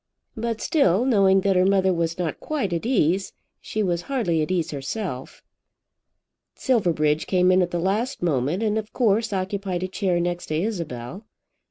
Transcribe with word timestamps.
But 0.35 0.61
still, 0.61 1.05
knowing 1.05 1.41
that 1.41 1.55
her 1.55 1.63
mother 1.63 1.93
was 1.93 2.17
not 2.17 2.39
quite 2.39 2.73
at 2.73 2.87
ease, 2.87 3.33
she 3.59 3.83
was 3.83 4.01
hardly 4.09 4.41
at 4.41 4.49
ease 4.49 4.71
herself. 4.71 5.43
Silverbridge 6.55 7.27
came 7.27 7.51
in 7.51 7.61
at 7.61 7.69
the 7.69 7.77
last 7.77 8.23
moment, 8.23 8.63
and 8.63 8.79
of 8.79 8.93
course 8.93 9.31
occupied 9.31 9.83
a 9.83 9.87
chair 9.87 10.19
next 10.19 10.47
to 10.47 10.59
Isabel. 10.59 11.27